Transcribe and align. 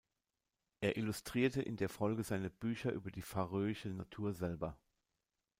Er 0.79 0.97
illustrierte 0.97 1.61
in 1.61 1.75
der 1.77 1.87
Folge 1.87 2.23
seine 2.23 2.49
Bücher 2.49 2.91
über 2.91 3.11
die 3.11 3.21
färöische 3.21 3.89
Natur 3.89 4.33
selber. 4.33 4.75